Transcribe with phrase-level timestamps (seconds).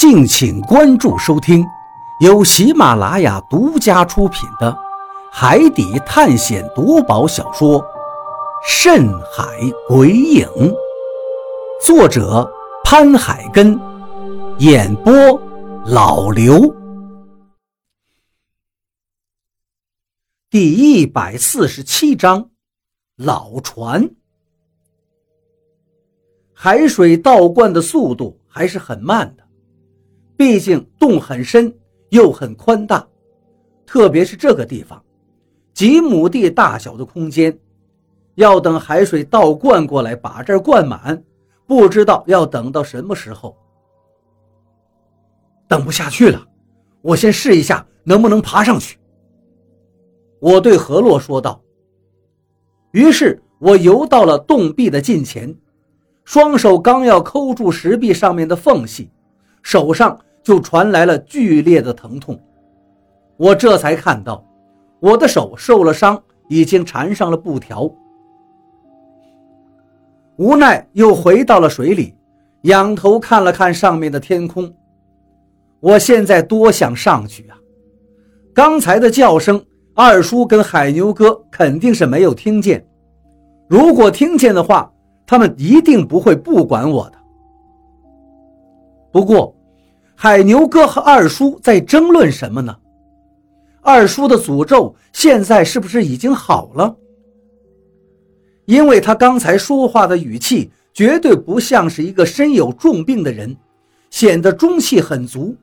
[0.00, 1.62] 敬请关注收听，
[2.20, 4.72] 由喜马拉雅独家出品的
[5.30, 7.78] 《海底探险夺宝小说》
[8.66, 9.44] 《深海
[9.86, 10.46] 鬼影》，
[11.84, 12.50] 作者
[12.82, 13.78] 潘海根，
[14.60, 15.12] 演播
[15.84, 16.74] 老刘。
[20.48, 22.48] 第一百四十七章，
[23.16, 24.08] 老船。
[26.54, 29.49] 海水倒灌的速度还是很慢的。
[30.40, 31.70] 毕竟洞很深
[32.08, 33.06] 又很宽大，
[33.84, 35.04] 特别是这个地方，
[35.74, 37.58] 几亩地大小的空间，
[38.36, 41.22] 要等海水倒灌过来把这儿灌满，
[41.66, 43.54] 不知道要等到什么时候。
[45.68, 46.42] 等不下去了，
[47.02, 48.96] 我先试一下能不能爬上去。
[50.38, 51.60] 我对何洛说道。
[52.92, 55.54] 于是我游到了洞壁的近前，
[56.24, 59.10] 双手刚要抠住石壁上面的缝隙，
[59.60, 60.18] 手上。
[60.42, 62.38] 就传来了剧烈的疼痛，
[63.36, 64.42] 我这才看到
[64.98, 67.90] 我的手受了伤，已经缠上了布条。
[70.36, 72.14] 无奈又回到了水里，
[72.62, 74.72] 仰头看了看上面的天空。
[75.80, 77.58] 我现在多想上去啊！
[78.54, 79.62] 刚才的叫声，
[79.94, 82.82] 二叔跟海牛哥肯定是没有听见。
[83.68, 84.90] 如果听见的话，
[85.26, 87.18] 他们一定不会不管我的。
[89.12, 89.54] 不过。
[90.22, 92.76] 海牛哥和二叔在争论什么呢？
[93.80, 96.94] 二叔的诅咒现在是不是已经好了？
[98.66, 103.56] 因为他刚才说话的语气绝对不像是一个身有重病的人，
[104.10, 105.56] 显得中气很足。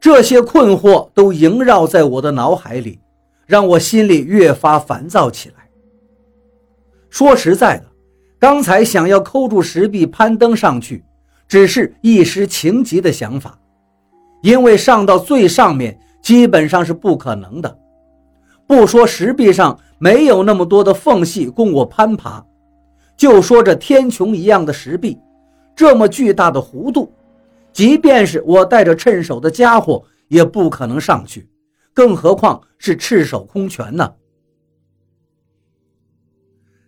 [0.00, 2.98] 这些困惑都萦绕在我的脑海里，
[3.44, 5.68] 让我心里越发烦躁起来。
[7.10, 7.84] 说实在的，
[8.38, 11.04] 刚才想要抠住石壁攀登上去。
[11.52, 13.58] 只是一时情急的想法，
[14.40, 17.78] 因为上到最上面基本上是不可能的。
[18.66, 22.42] 不说石壁上没有那么多的缝隙供我攀爬，
[23.18, 25.20] 就说这天穹一样的石壁，
[25.76, 27.12] 这么巨大的弧度，
[27.70, 31.46] 即便是我带着趁手的家伙也不可能上去，
[31.92, 34.10] 更何况是赤手空拳呢？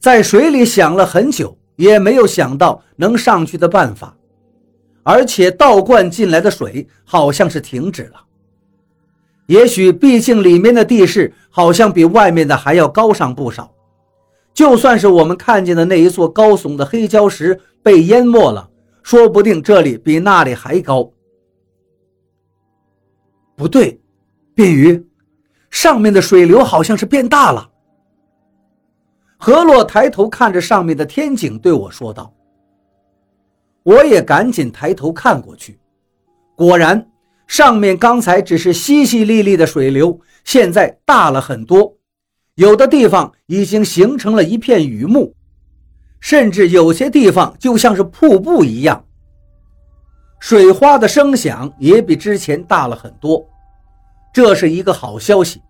[0.00, 4.16] 在水里想了很久，也没有想到能上去的办法。
[5.08, 8.22] 而且倒灌进来的水好像是停止了。
[9.46, 13.72] 也许毕竟里面的地势好像比外面的还要高上不少。
[14.52, 18.68] 就算是我们看见的那一座高耸的黑礁石被淹没了，
[19.02, 21.10] 说不定这里比那里还高。
[23.56, 23.98] 不对，
[24.54, 25.02] 便鱼，
[25.70, 27.66] 上面的水流好像是变大了。
[29.38, 32.30] 何洛抬头看着上面的天井，对我说道。
[33.88, 35.78] 我也赶紧抬头看过去，
[36.54, 37.08] 果然，
[37.46, 41.96] 上面刚才只是淅淅沥沥的水流，现在大了很多，
[42.56, 45.34] 有的地方已经形成了一片雨幕，
[46.20, 49.02] 甚至有些地方就像是瀑布一样。
[50.38, 53.42] 水花的声响也比之前大了很多，
[54.34, 55.62] 这是一个好消息。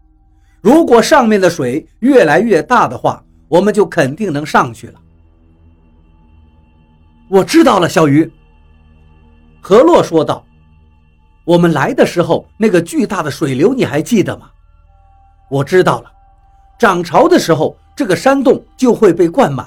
[0.61, 5.01] 如果上面的水越来越大的话，我们就肯定能上去了。
[7.29, 8.31] 我知道了，小鱼。
[9.61, 10.43] 何洛说道
[11.45, 14.49] ：“我们来的时候那个巨大的水流，你还记得吗？”
[15.51, 16.11] 我知道了。
[16.79, 19.67] 涨潮的时候，这个山洞就会被灌满；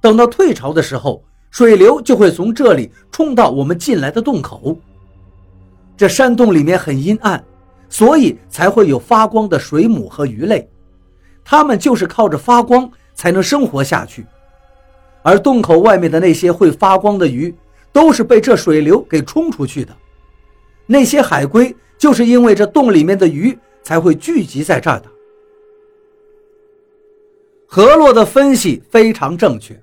[0.00, 4.78] 等到退潮的时候，水流就会从这里冲到我们进来的洞口。
[5.96, 7.42] 这山洞里面很阴暗，
[7.88, 10.70] 所以才会有发光的水母和鱼类，
[11.44, 14.24] 它们就是靠着发光才能生活下去。
[15.22, 17.54] 而洞口外面的那些会发光的鱼，
[17.92, 19.94] 都是被这水流给冲出去的。
[20.86, 25.06] 那些海龟就是因为这洞里面的鱼才会聚集在这儿的。
[27.66, 29.78] 何洛的分析非常正确，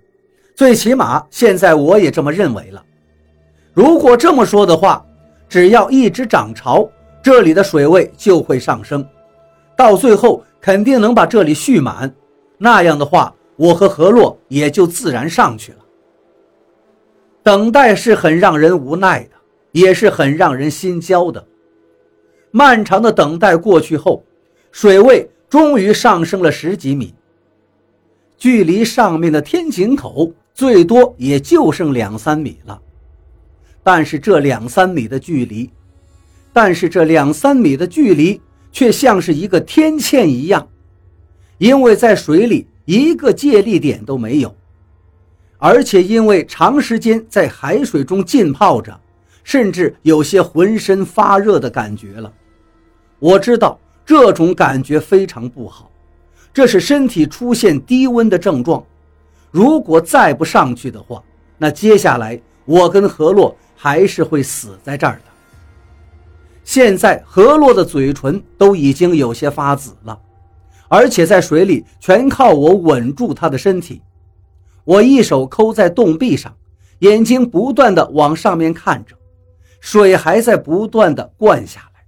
[0.56, 2.84] 最起码现在我也这么认为了。
[3.74, 5.06] 如果这么说的话，
[5.48, 6.90] 只要一直涨潮，
[7.24, 9.08] 这里的水位就会上升，
[9.78, 12.12] 到最后肯定能把这里蓄满。
[12.58, 13.34] 那样的话。
[13.58, 15.80] 我和何洛也就自然上去了。
[17.44, 19.32] 等待是很让人无奈的，
[19.72, 21.46] 也是很让人心焦的。
[22.52, 24.24] 漫长的等待过去后，
[24.72, 27.14] 水位终于上升了十几米，
[28.38, 32.80] 距离上面的天井口最多也就剩两三米了。
[33.82, 35.70] 但是这两三米的距离，
[36.54, 38.40] 但是这两三米的距离
[38.72, 40.68] 却像是一个天堑一样，
[41.58, 42.68] 因为在水里。
[42.88, 44.56] 一个借力点都没有，
[45.58, 48.98] 而且因为长时间在海水中浸泡着，
[49.44, 52.32] 甚至有些浑身发热的感觉了。
[53.20, 55.92] 我知道这种感觉非常不好，
[56.54, 58.82] 这是身体出现低温的症状。
[59.52, 61.22] 如果再不上去的话，
[61.58, 65.32] 那接下来我跟何洛还是会死在这儿的。
[66.64, 70.18] 现在何洛的嘴唇都已经有些发紫了，
[70.88, 74.02] 而且在水里全靠我稳住他的身体。
[74.84, 76.56] 我一手抠在洞壁上，
[77.00, 79.16] 眼睛不断的往上面看着，
[79.80, 82.02] 水还在不断的灌下来。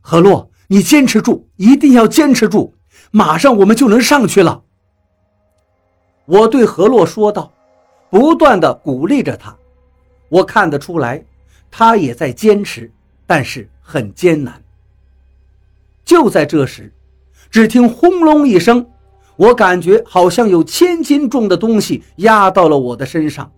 [0.00, 2.74] 何洛，你坚持住，一定要坚持住，
[3.10, 4.62] 马上我们就能上去了。
[6.24, 7.52] 我对何洛说道，
[8.10, 9.56] 不断的鼓励着他。
[10.28, 11.24] 我看得出来。
[11.74, 12.92] 他也在坚持，
[13.26, 14.62] 但是很艰难。
[16.04, 16.92] 就在这时，
[17.52, 18.86] 只听轰隆一声，
[19.36, 23.52] 我感觉好像有千斤重的东西压到了我的身上，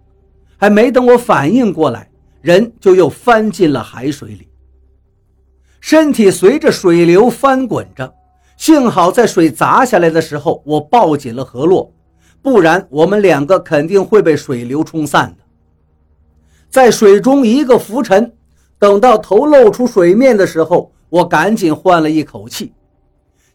[0.56, 2.10] 还没等我反应过来，
[2.40, 4.48] 人就又翻进了海水里，
[5.80, 8.12] 身体随着水流翻滚着。
[8.56, 11.88] 幸好在水砸下来的时候，我抱紧了河洛，
[12.42, 15.44] 不然我们两个肯定会被水流冲散的。
[16.68, 18.32] 在水中一个浮沉，
[18.76, 22.72] 等到头露出水面的时候，我赶紧换了一口气。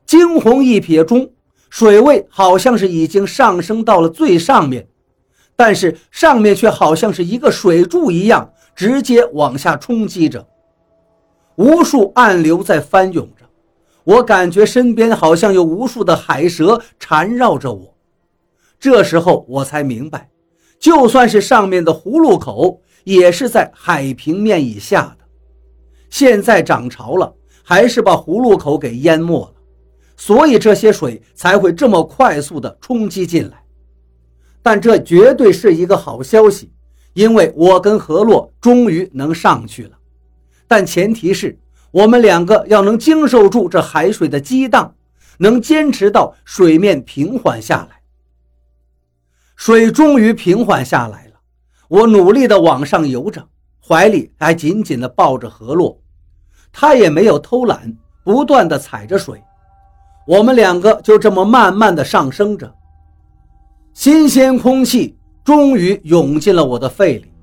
[0.10, 1.30] 惊鸿一瞥中，
[1.70, 4.88] 水位好像是已经上升到了最上面，
[5.56, 10.48] 但是上面却好像是一个水柱一样，直接往下冲击着。
[11.58, 13.46] 无数暗流在翻涌着，
[14.04, 17.96] 我感觉身边好像有无数的海蛇缠绕着我。
[18.80, 20.28] 这时候我才明白，
[20.80, 22.82] 就算是上面的葫芦口。
[23.04, 25.26] 也是在海平面以下的，
[26.10, 27.32] 现在涨潮了，
[27.64, 29.54] 还是把葫芦口给淹没了，
[30.20, 33.64] 所以这些水才会这么快速的冲击进来。
[34.62, 36.74] 但这绝对是一个好消息，
[37.14, 39.92] 因为我跟何洛终于能上去了。
[40.68, 41.58] 但前提是
[41.90, 44.94] 我们两个要能经受住这海水的激荡，
[45.38, 48.02] 能坚持到水面平缓下来。
[49.56, 51.40] 水终于平缓下来了。
[51.88, 53.48] 我努力的往上游着，
[53.82, 55.98] 怀里还紧紧的抱着何洛，
[56.74, 57.96] 他也没有偷懒，
[58.26, 59.42] 不断的踩着水。
[60.30, 62.72] 我们两个就这么慢慢的上升着。
[63.96, 67.34] 新鲜空气终于涌进了我的肺里，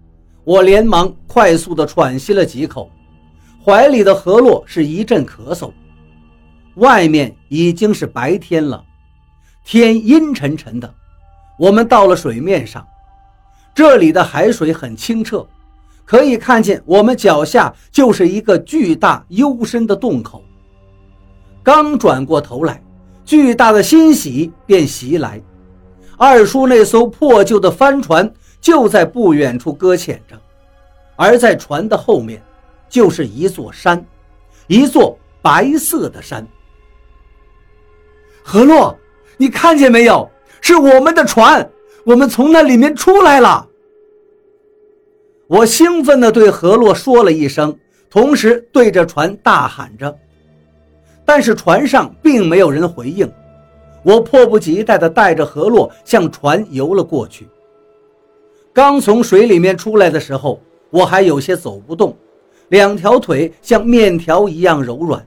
[0.44, 2.88] 我连忙快速的喘息了几口。
[3.64, 5.72] 怀里的何洛是一阵咳嗽。
[6.76, 8.80] 外面已经是白天了，
[9.64, 10.88] 天阴沉沉的。
[11.58, 12.86] 我们到了水面上。
[13.74, 15.44] 这里的海水很清澈，
[16.04, 20.40] 可以看见我们脚下就是一个巨大幽深的洞口。
[21.66, 22.80] 刚转过头来，
[23.24, 25.42] 巨大的欣喜便袭来。
[26.16, 30.40] 二叔那艘破旧的帆船就在不远处搁浅着，
[31.16, 32.40] 而在船的后面，
[32.88, 34.06] 就是一座山，
[34.68, 36.46] 一座白色的山。
[38.44, 38.96] 何洛，
[39.36, 40.30] 你看见没有？
[40.60, 41.68] 是我们的船。
[42.04, 43.66] 我们从那里面出来了。
[45.48, 47.76] 我兴奋地对何洛说了一声，
[48.08, 50.16] 同时对着船大喊着。
[51.26, 53.30] 但是船上并没有人回应。
[54.02, 57.48] 我迫不及待地带着河洛向船游了过去。
[58.72, 62.16] 刚从水里面出来的时候，我还有些走不动，
[62.68, 65.26] 两条腿像面条一样柔软。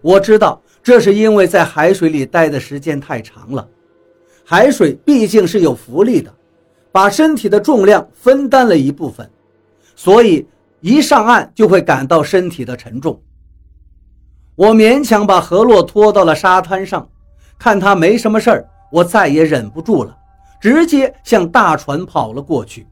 [0.00, 3.66] 我知道这是因为在海水里待的时间太长了。
[4.44, 6.32] 海水毕竟是有浮力的，
[6.92, 9.28] 把身体的重量分担了一部分，
[9.96, 10.46] 所以
[10.80, 13.18] 一上岸就会感到身体的沉重。
[14.56, 17.08] 我勉强把何洛拖到了沙滩上，
[17.58, 20.16] 看他没什么事儿，我再也忍不住了，
[20.60, 22.86] 直接向大船跑了过去。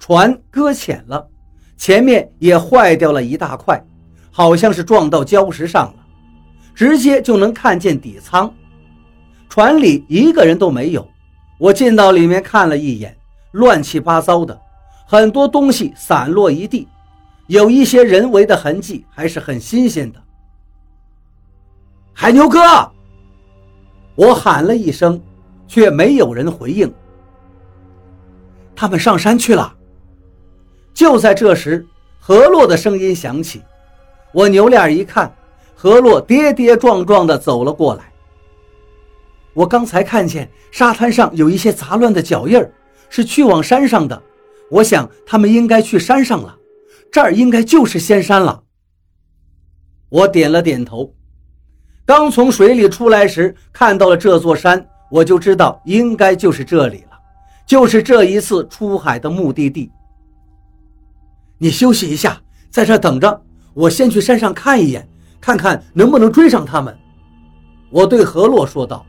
[0.00, 1.24] 船搁浅了，
[1.76, 3.80] 前面也坏掉了一大块，
[4.32, 6.04] 好像是撞到礁石上了，
[6.74, 8.52] 直接就能看见底舱。
[9.48, 11.08] 船里一个人都没有，
[11.58, 13.16] 我进到里面看了一眼，
[13.52, 14.60] 乱七八糟的，
[15.06, 16.88] 很多东西散落一地，
[17.46, 20.20] 有一些人为的痕迹还是很新鲜的。
[22.22, 22.60] 海牛哥，
[24.14, 25.20] 我喊了一声，
[25.66, 26.88] 却没有人回应。
[28.76, 29.74] 他们上山去了。
[30.94, 31.84] 就在这时，
[32.20, 33.60] 何洛的声音响起，
[34.30, 35.34] 我扭脸一看，
[35.74, 38.12] 何洛跌跌撞撞地走了过来。
[39.52, 42.64] 我刚才看见沙滩上有一些杂乱的脚印，
[43.10, 44.22] 是去往山上的。
[44.70, 46.56] 我想他们应该去山上了，
[47.10, 48.62] 这儿应该就是仙山了。
[50.08, 51.12] 我点了点头。
[52.04, 57.18] 刚从水里出来时看到了这座山，我就知道应该就是这里了，
[57.64, 59.90] 就是这一次出海的目的地。
[61.58, 62.40] 你休息一下，
[62.70, 63.40] 在这等着，
[63.72, 65.08] 我先去山上看一眼，
[65.40, 66.96] 看看能不能追上他们。”
[67.88, 69.04] 我对何洛说道。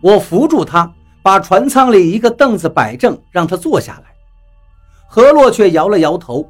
[0.00, 0.90] 我扶住他，
[1.22, 4.14] 把船舱里一个凳子摆正，让他坐下来。
[5.06, 6.48] 何洛却摇了摇头：“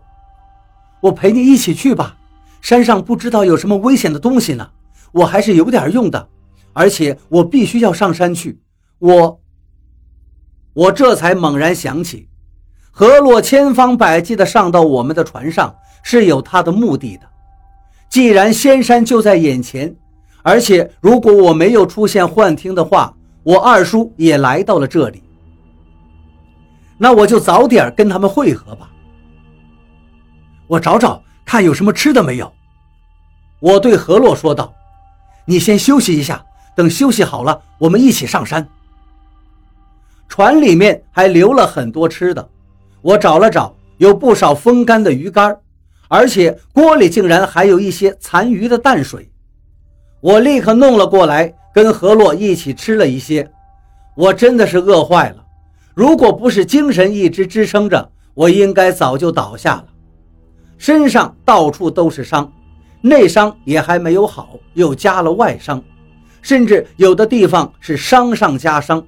[1.02, 2.16] 我陪你一起去吧，
[2.60, 4.70] 山上不知道有什么危险的东西呢。
[5.12, 6.28] 我还是有点用的，
[6.72, 8.60] 而且我必须要上山去。”
[9.00, 9.40] 我，
[10.74, 12.28] 我这才猛然想起，
[12.90, 17.26] 何洛千方百计地上到我们的船上是有他的目的的。
[18.10, 19.96] 既然仙山就在眼前，
[20.42, 25.22] 而且如果我没有出现幻听的话，我二叔也来到了这里，
[26.98, 28.90] 那我就早点跟他们会合吧。
[30.66, 32.52] 我找找看有什么吃的没有。
[33.60, 34.72] 我对何洛说道
[35.44, 36.44] ：“你先休息一下，
[36.76, 38.66] 等休息好了，我们一起上山。”
[40.28, 42.48] 船里面还留了很多吃的，
[43.02, 45.56] 我找了找，有不少风干的鱼干，
[46.08, 49.28] 而且锅里竟然还有一些残余的淡水。
[50.20, 53.50] 我立刻弄了过来，跟何洛一起吃了一些。
[54.14, 55.44] 我真的是饿坏了，
[55.94, 59.86] 如果不是精神一直支撑着，我应该早就倒下了。
[60.78, 62.52] 身上到处都是伤，
[63.00, 65.82] 内伤也还没有好，又加了外伤，
[66.42, 69.04] 甚至有的地方是伤上加伤。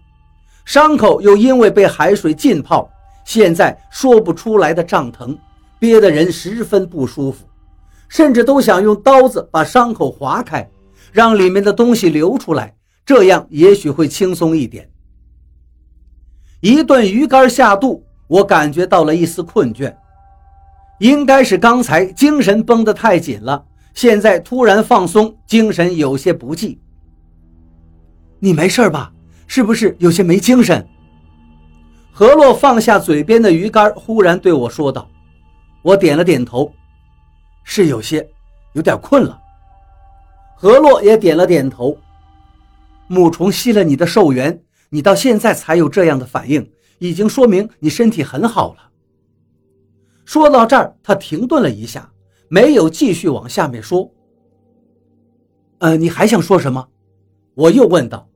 [0.64, 2.88] 伤口又因为被海水浸泡，
[3.25, 5.37] 现在说不出来的胀疼，
[5.78, 7.44] 憋得人十分不舒服，
[8.08, 10.68] 甚至都想用刀子把伤口划开，
[11.11, 14.88] 让里面的东西流出来，这样也许会轻松一点。
[16.61, 19.92] 一顿鱼干下肚，我感觉到了一丝困倦，
[21.00, 26.80] 应该是刚才精神绷得太紧了，现在突然放松，精神有些不济。
[28.38, 29.12] 你没事吧？
[29.46, 30.87] 是不是有些没精神？
[32.11, 35.08] 何洛放下嘴边的鱼竿，忽然对我说道
[35.82, 36.72] ：“我点了点头，
[37.64, 38.28] 是有些，
[38.75, 39.38] 有点困了。”
[40.56, 41.96] 何洛也点了点头。
[43.08, 48.90] 母虫吸了你的寿元，你到现在才有这样的反应，已经说明你身体很好了。
[50.25, 52.12] 说到这儿，他停顿了一下，
[52.52, 54.12] 没有继续往下面说。
[55.78, 56.87] 呃，你还想说什么？
[57.54, 58.28] 我又问道。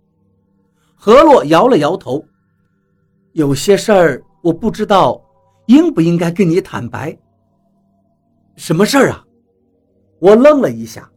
[0.95, 2.25] 何洛摇了摇头，
[3.33, 5.23] 有些事儿我不知道
[5.67, 7.15] 应不应该跟你坦白。
[8.57, 9.23] 什么事儿啊？
[10.19, 11.13] 我愣了一下。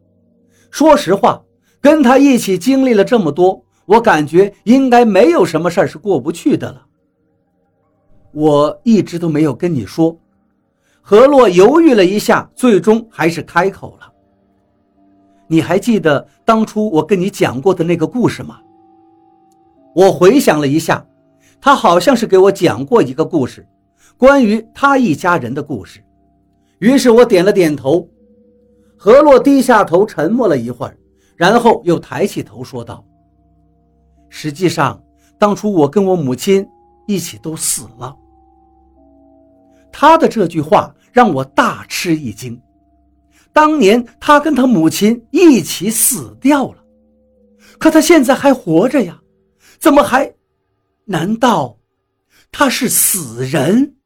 [0.70, 1.42] 说实话，
[1.80, 6.86] 跟他一起经历了这么多，我感觉应该没有什么事儿是过不去的了。
[8.32, 10.19] 我一直都没有跟你说。
[11.10, 14.12] 何洛犹豫了一下，最终还是开口了。
[15.48, 18.60] 你还记得当初我跟你讲过的那个故事吗？
[19.92, 21.04] 我回想了一下，
[21.60, 23.66] 他好像是给我讲过一个故事，
[24.16, 26.00] 关于他一家人的故事。
[26.78, 28.08] 于是我点了点头。
[28.96, 30.96] 何洛低下头，沉默了一会儿，
[31.34, 33.04] 然后又抬起头说道
[34.30, 35.02] ：“实际上，
[35.40, 36.64] 当初我跟我母亲
[37.08, 38.16] 一起都死了。”
[39.92, 42.60] 他的这句话让我大吃一惊。
[43.52, 46.84] 当年他跟他母亲一起死掉了，
[47.78, 49.20] 可他现在还活着呀。
[49.78, 50.32] 怎么还？
[51.04, 51.78] 难道
[52.52, 53.96] 他是死人？